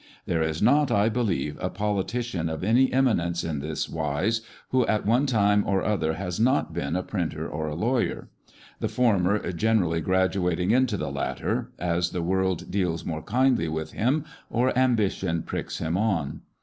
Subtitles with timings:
[0.25, 5.05] There is not, I believe, a politician of any eminence in this wise, who at
[5.05, 8.27] one time or other has not been a printer or a lawyer:
[8.79, 14.25] the former generally graduating into the latter, as the world deals more kindly with him
[14.49, 16.41] or ambition pricks him on.